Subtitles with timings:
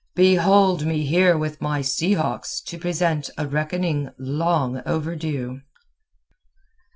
[0.15, 5.61] "Behold me here with my sea hawks to present a reckoning long overdue."